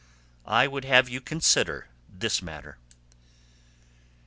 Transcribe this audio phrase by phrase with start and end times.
[0.47, 2.79] I would have you consider this matter."